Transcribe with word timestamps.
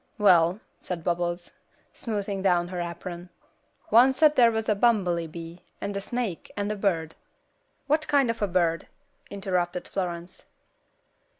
"Well," 0.17 0.59
said 0.79 1.03
Bubbles, 1.03 1.51
smoothing 1.93 2.41
down 2.41 2.69
her 2.69 2.79
apron, 2.81 3.29
"oncet 3.91 4.35
they 4.35 4.49
was 4.49 4.67
a 4.67 4.73
bummelybee, 4.73 5.59
and 5.79 5.95
a 5.95 6.01
snake, 6.01 6.51
and 6.57 6.71
a 6.71 6.75
bird." 6.75 7.13
"What 7.85 8.07
kind 8.07 8.31
of 8.31 8.41
a 8.41 8.47
bird?" 8.47 8.87
interrupted 9.29 9.87
Florence. 9.87 10.45